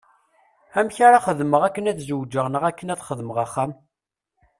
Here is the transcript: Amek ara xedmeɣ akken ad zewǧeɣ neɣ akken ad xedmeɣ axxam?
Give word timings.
Amek 0.79 0.97
ara 1.07 1.23
xedmeɣ 1.25 1.61
akken 1.67 1.89
ad 1.91 1.99
zewǧeɣ 2.07 2.45
neɣ 2.49 2.63
akken 2.69 2.91
ad 2.93 3.03
xedmeɣ 3.07 3.37
axxam? 3.45 3.71